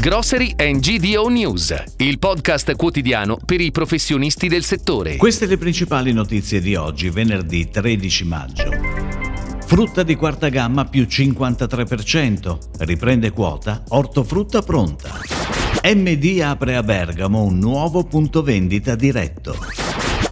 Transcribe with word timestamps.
Grocery 0.00 0.54
and 0.58 0.78
GDO 0.78 1.26
News, 1.26 1.74
il 1.96 2.20
podcast 2.20 2.76
quotidiano 2.76 3.36
per 3.44 3.60
i 3.60 3.72
professionisti 3.72 4.46
del 4.46 4.62
settore. 4.62 5.16
Queste 5.16 5.46
le 5.46 5.58
principali 5.58 6.12
notizie 6.12 6.60
di 6.60 6.76
oggi, 6.76 7.10
venerdì 7.10 7.68
13 7.68 8.24
maggio. 8.24 8.70
Frutta 9.66 10.04
di 10.04 10.14
quarta 10.14 10.50
gamma 10.50 10.84
più 10.84 11.02
53%, 11.02 12.58
riprende 12.78 13.32
quota, 13.32 13.82
ortofrutta 13.88 14.62
pronta. 14.62 15.18
MD 15.82 16.42
apre 16.42 16.76
a 16.76 16.84
Bergamo 16.84 17.42
un 17.42 17.58
nuovo 17.58 18.04
punto 18.04 18.44
vendita 18.44 18.94
diretto. 18.94 19.56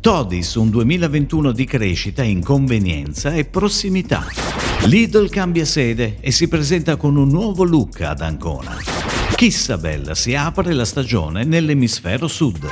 Todis 0.00 0.54
un 0.54 0.70
2021 0.70 1.50
di 1.50 1.64
crescita 1.64 2.22
in 2.22 2.40
convenienza 2.40 3.34
e 3.34 3.44
prossimità. 3.44 4.28
Lidl 4.84 5.28
cambia 5.28 5.64
sede 5.64 6.18
e 6.20 6.30
si 6.30 6.46
presenta 6.46 6.94
con 6.94 7.16
un 7.16 7.28
nuovo 7.28 7.64
look 7.64 8.02
ad 8.02 8.20
Ancona. 8.20 8.95
Kissabel 9.36 10.16
si 10.16 10.34
apre 10.34 10.72
la 10.72 10.86
stagione 10.86 11.44
nell'emisfero 11.44 12.26
sud. 12.26 12.66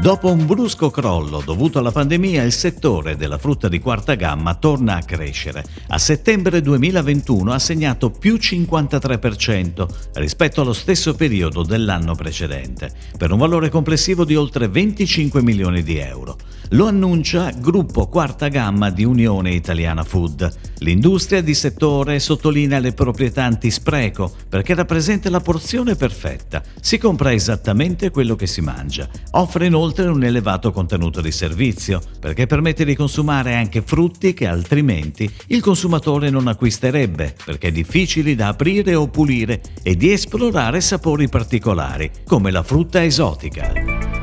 Dopo 0.00 0.32
un 0.32 0.46
brusco 0.46 0.90
crollo 0.90 1.42
dovuto 1.44 1.80
alla 1.80 1.92
pandemia, 1.92 2.44
il 2.44 2.52
settore 2.52 3.14
della 3.14 3.36
frutta 3.36 3.68
di 3.68 3.78
quarta 3.78 4.14
gamma 4.14 4.54
torna 4.54 4.96
a 4.96 5.02
crescere. 5.02 5.62
A 5.88 5.98
settembre 5.98 6.62
2021 6.62 7.52
ha 7.52 7.58
segnato 7.58 8.08
più 8.08 8.36
53% 8.36 9.86
rispetto 10.14 10.62
allo 10.62 10.72
stesso 10.72 11.14
periodo 11.14 11.62
dell'anno 11.62 12.14
precedente, 12.14 12.90
per 13.18 13.30
un 13.30 13.38
valore 13.38 13.68
complessivo 13.68 14.24
di 14.24 14.34
oltre 14.34 14.66
25 14.66 15.42
milioni 15.42 15.82
di 15.82 15.98
euro. 15.98 16.38
Lo 16.70 16.86
annuncia 16.86 17.50
Gruppo 17.50 18.08
Quarta 18.08 18.48
Gamma 18.48 18.90
di 18.90 19.04
Unione 19.04 19.52
Italiana 19.52 20.04
Food. 20.04 20.50
L'industria 20.80 21.40
di 21.40 21.54
settore 21.54 22.18
sottolinea 22.18 22.78
le 22.78 22.92
proprietà 22.92 23.44
antispreco 23.44 24.30
perché 24.48 24.74
rappresenta 24.74 25.30
la 25.30 25.40
porzione 25.40 25.96
perfetta. 25.96 26.62
Si 26.80 26.98
compra 26.98 27.32
esattamente 27.32 28.10
quello 28.10 28.36
che 28.36 28.46
si 28.46 28.60
mangia. 28.60 29.08
Offre 29.32 29.66
inoltre 29.66 30.08
un 30.08 30.22
elevato 30.22 30.70
contenuto 30.70 31.20
di 31.20 31.32
servizio, 31.32 32.00
perché 32.20 32.46
permette 32.46 32.84
di 32.84 32.94
consumare 32.94 33.54
anche 33.54 33.82
frutti 33.82 34.34
che 34.34 34.46
altrimenti 34.46 35.30
il 35.46 35.62
consumatore 35.62 36.30
non 36.30 36.48
acquisterebbe, 36.48 37.34
perché 37.44 37.72
difficili 37.72 38.34
da 38.34 38.48
aprire 38.48 38.94
o 38.94 39.08
pulire, 39.08 39.62
e 39.82 39.96
di 39.96 40.12
esplorare 40.12 40.80
sapori 40.80 41.28
particolari, 41.28 42.10
come 42.24 42.50
la 42.50 42.62
frutta 42.62 43.02
esotica. 43.02 43.87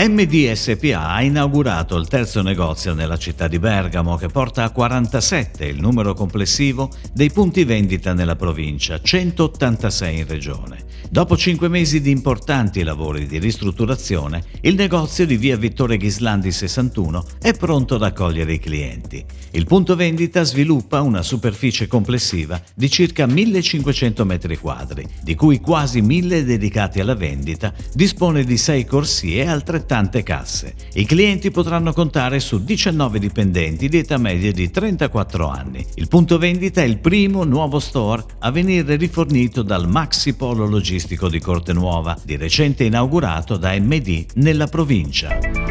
MDSPA 0.00 1.08
ha 1.08 1.22
inaugurato 1.22 1.96
il 1.96 2.06
terzo 2.06 2.40
negozio 2.40 2.94
nella 2.94 3.16
città 3.16 3.48
di 3.48 3.58
Bergamo 3.58 4.14
che 4.14 4.28
porta 4.28 4.62
a 4.62 4.70
47 4.70 5.64
il 5.64 5.80
numero 5.80 6.14
complessivo 6.14 6.88
dei 7.12 7.32
punti 7.32 7.64
vendita 7.64 8.12
nella 8.12 8.36
provincia, 8.36 9.00
186 9.02 10.18
in 10.18 10.26
regione. 10.28 10.86
Dopo 11.10 11.36
cinque 11.36 11.68
mesi 11.68 12.00
di 12.00 12.10
importanti 12.10 12.82
lavori 12.82 13.26
di 13.26 13.38
ristrutturazione, 13.38 14.44
il 14.60 14.74
negozio 14.74 15.26
di 15.26 15.36
via 15.36 15.56
Vittore 15.56 15.96
Ghislandi 15.96 16.52
61 16.52 17.24
è 17.40 17.54
pronto 17.54 17.94
ad 17.94 18.02
accogliere 18.02 18.52
i 18.52 18.58
clienti. 18.60 19.24
Il 19.52 19.64
punto 19.64 19.96
vendita 19.96 20.42
sviluppa 20.44 21.00
una 21.00 21.22
superficie 21.22 21.86
complessiva 21.86 22.60
di 22.74 22.90
circa 22.90 23.26
1500 23.26 24.24
m2, 24.24 25.04
di 25.22 25.34
cui 25.34 25.60
quasi 25.60 26.02
1000 26.02 26.44
dedicati 26.44 27.00
alla 27.00 27.14
vendita, 27.14 27.72
dispone 27.94 28.44
di 28.44 28.58
6 28.58 28.84
corsie 28.84 29.42
e 29.42 29.46
altrettante 29.88 30.22
casse. 30.22 30.74
I 30.94 31.06
clienti 31.06 31.50
potranno 31.50 31.92
contare 31.92 32.40
su 32.40 32.62
19 32.62 33.18
dipendenti 33.18 33.88
di 33.88 33.98
età 33.98 34.18
media 34.18 34.52
di 34.52 34.70
34 34.70 35.48
anni. 35.48 35.84
Il 35.94 36.08
punto 36.08 36.38
vendita 36.38 36.82
è 36.82 36.84
il 36.84 36.98
primo 36.98 37.44
nuovo 37.44 37.78
store 37.78 38.24
a 38.40 38.50
venire 38.50 38.96
rifornito 38.96 39.62
dal 39.62 39.88
Maxi 39.88 40.34
Polo 40.34 40.66
Logistics 40.66 40.98
turistico 40.98 41.28
di 41.28 41.38
Cortenuova, 41.38 42.18
di 42.24 42.36
recente 42.36 42.84
inaugurato 42.84 43.56
da 43.56 43.72
MD 43.78 44.26
nella 44.34 44.66
provincia. 44.66 45.67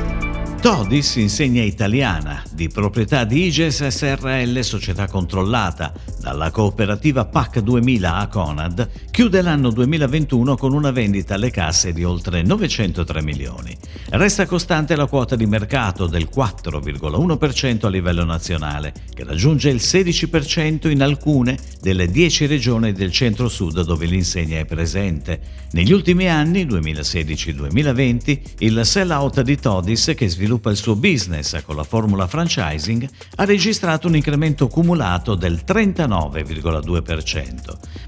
Todis, 0.60 1.16
insegna 1.18 1.62
italiana, 1.62 2.44
di 2.52 2.68
proprietà 2.68 3.26
di 3.26 3.46
IGES 3.46 3.88
SRL, 3.88 4.60
società 4.62 5.08
controllata 5.08 5.94
dalla 6.20 6.50
cooperativa 6.50 7.26
PAC 7.26 7.60
2000 7.60 8.16
a 8.16 8.28
Conad, 8.28 8.90
chiude 9.12 9.42
l'anno 9.44 9.70
2021 9.70 10.58
con 10.58 10.74
una 10.74 10.90
vendita 10.90 11.36
alle 11.36 11.52
casse 11.52 11.94
di 11.94 12.04
oltre 12.04 12.42
903 12.42 13.22
milioni. 13.22 13.78
Resta 14.10 14.48
costante 14.48 14.96
la 14.96 15.06
quota 15.06 15.36
di 15.36 15.46
mercato 15.46 16.08
del 16.08 16.28
4,1% 16.34 17.86
a 17.86 17.90
livello 17.90 18.26
nazionale, 18.26 18.94
che 19.14 19.24
raggiunge 19.24 19.70
il 19.70 19.78
16% 19.78 20.90
in 20.90 21.04
alcune 21.04 21.58
delle 21.80 22.08
10 22.08 22.48
regioni 22.48 22.94
del 22.94 23.12
centro-sud 23.12 23.84
dove 23.84 24.08
l'insegna 24.08 24.58
è 24.58 24.66
presente. 24.66 25.40
Negli 25.72 25.94
ultimi 25.94 26.28
anni, 26.28 26.66
2016-2020, 26.66 28.40
il 28.60 28.82
sell-out 28.84 29.42
di 29.42 29.56
Todis, 29.56 30.14
che 30.16 30.28
sviluppa 30.28 30.47
sviluppa 30.48 30.72
il 30.72 30.78
suo 30.78 30.96
business 30.96 31.62
con 31.64 31.76
la 31.76 31.84
formula 31.84 32.26
franchising, 32.26 33.10
ha 33.36 33.44
registrato 33.44 34.08
un 34.08 34.16
incremento 34.16 34.70
cumulato 34.70 35.36
del 35.36 35.64
39,2%, 35.68 37.56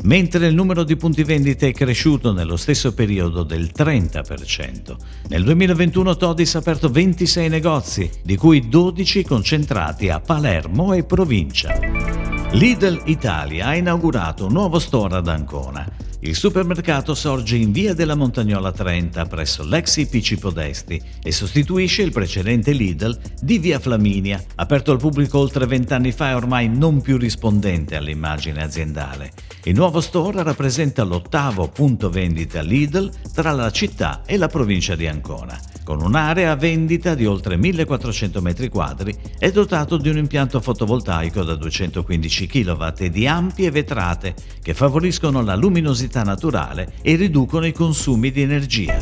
mentre 0.03 0.47
il 0.47 0.55
numero 0.55 0.85
di 0.85 0.95
punti 0.95 1.23
vendita 1.23 1.67
è 1.67 1.73
cresciuto 1.73 2.31
nello 2.31 2.55
stesso 2.55 2.93
periodo 2.93 3.43
del 3.43 3.71
30%. 3.75 4.95
Nel 5.27 5.43
2021 5.43 6.15
Todis 6.15 6.55
ha 6.55 6.59
aperto 6.59 6.89
26 6.89 7.49
negozi, 7.49 8.09
di 8.23 8.37
cui 8.37 8.69
12 8.69 9.25
concentrati 9.25 10.07
a 10.07 10.21
Palermo 10.21 10.93
e 10.93 11.03
provincia. 11.03 11.77
Lidl 12.51 13.01
Italia 13.05 13.67
ha 13.67 13.75
inaugurato 13.75 14.45
un 14.45 14.53
nuovo 14.53 14.79
store 14.79 15.17
ad 15.17 15.27
Ancona 15.27 16.08
il 16.21 16.35
supermercato 16.35 17.15
sorge 17.15 17.55
in 17.55 17.71
via 17.71 17.93
della 17.93 18.15
Montagnola 18.15 18.73
30 18.73 19.25
presso 19.25 19.63
l'ex 19.63 19.95
IPC 19.97 20.37
Podesti 20.37 21.01
e 21.23 21.31
sostituisce 21.31 22.01
il 22.01 22.11
precedente 22.11 22.73
Lidl 22.73 23.17
di 23.41 23.57
via 23.57 23.79
Flaminia, 23.79 24.43
aperto 24.55 24.91
al 24.91 24.97
pubblico 24.97 25.39
oltre 25.39 25.65
vent'anni 25.65 26.11
fa 26.11 26.31
e 26.31 26.33
ormai 26.33 26.67
non 26.67 27.01
più 27.01 27.17
rispondente 27.17 27.95
all'immagine 27.95 28.61
aziendale. 28.61 29.31
Il 29.63 29.75
nuovo 29.75 30.01
store 30.01 30.43
rappresenta 30.43 31.03
l'ottavo 31.03 31.69
punto 31.69 32.09
vendita 32.09 32.61
Lidl 32.61 33.09
tra 33.33 33.51
la 33.51 33.71
città 33.71 34.23
e 34.25 34.35
la 34.35 34.47
provincia 34.47 34.95
di 34.95 35.07
Ancona 35.07 35.57
con 35.89 36.03
un'area 36.03 36.55
vendita 36.55 37.15
di 37.15 37.25
oltre 37.25 37.57
1400 37.57 38.41
m2 38.41 39.15
è 39.39 39.49
dotato 39.49 39.97
di 39.97 40.07
un 40.07 40.17
impianto 40.17 40.61
fotovoltaico 40.61 41.41
da 41.41 41.55
215 41.55 42.45
kW 42.45 42.93
e 42.99 43.09
di 43.09 43.25
ampie 43.25 43.71
vetrate 43.71 44.35
che 44.61 44.75
favoriscono 44.75 45.41
la 45.41 45.55
luminosità 45.55 46.21
naturale 46.21 46.93
e 47.01 47.15
riducono 47.15 47.65
i 47.65 47.71
consumi 47.71 48.29
di 48.29 48.43
energia. 48.43 48.99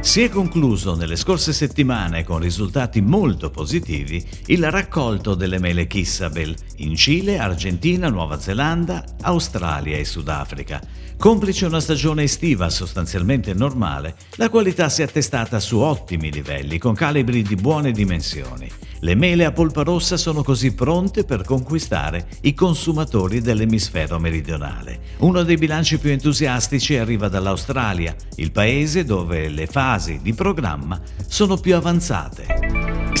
Si 0.00 0.22
è 0.22 0.30
concluso 0.30 0.94
nelle 0.94 1.16
scorse 1.16 1.52
settimane 1.52 2.24
con 2.24 2.38
risultati 2.38 3.02
molto 3.02 3.50
positivi 3.50 4.24
il 4.46 4.70
raccolto 4.70 5.34
delle 5.34 5.58
mele 5.58 5.86
Kissabel 5.86 6.54
in 6.76 6.96
Cile, 6.96 7.38
Argentina, 7.38 8.08
Nuova 8.08 8.40
Zelanda, 8.40 9.04
Australia 9.20 9.98
e 9.98 10.06
Sudafrica 10.06 10.80
Complice 11.16 11.64
una 11.64 11.80
stagione 11.80 12.24
estiva 12.24 12.68
sostanzialmente 12.68 13.54
normale, 13.54 14.14
la 14.34 14.50
qualità 14.50 14.88
si 14.88 15.00
è 15.00 15.04
attestata 15.04 15.58
su 15.58 15.78
ottimi 15.78 16.30
livelli, 16.30 16.78
con 16.78 16.94
calibri 16.94 17.42
di 17.42 17.54
buone 17.54 17.92
dimensioni. 17.92 18.70
Le 19.00 19.14
mele 19.14 19.44
a 19.44 19.52
polpa 19.52 19.82
rossa 19.82 20.16
sono 20.16 20.42
così 20.42 20.74
pronte 20.74 21.24
per 21.24 21.44
conquistare 21.44 22.26
i 22.42 22.54
consumatori 22.54 23.40
dell'emisfero 23.40 24.18
meridionale. 24.18 25.00
Uno 25.18 25.42
dei 25.42 25.56
bilanci 25.56 25.98
più 25.98 26.10
entusiastici 26.10 26.96
arriva 26.96 27.28
dall'Australia, 27.28 28.14
il 28.36 28.50
paese 28.50 29.04
dove 29.04 29.48
le 29.48 29.66
fasi 29.66 30.20
di 30.22 30.34
programma 30.34 31.00
sono 31.26 31.56
più 31.56 31.74
avanzate. 31.74 32.73